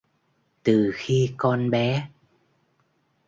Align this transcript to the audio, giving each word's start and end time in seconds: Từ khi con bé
Từ 0.63 0.91
khi 0.95 1.33
con 1.37 1.69
bé 1.69 2.07